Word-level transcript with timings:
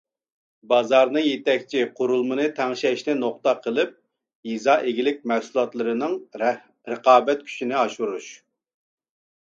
بازارنى 0.69 1.21
يېتەكچى، 1.23 1.83
قۇرۇلمىنى 1.99 2.45
تەڭشەشنى 2.59 3.15
نۇقتا 3.19 3.53
قىلىپ، 3.67 3.93
يېزا 4.53 4.77
ئىگىلىك 4.89 5.23
مەھسۇلاتلىرىنىڭ 5.33 6.19
رىقابەت 6.47 7.49
كۈچىنى 7.51 7.81
ئاشۇرىدۇ. 7.83 8.37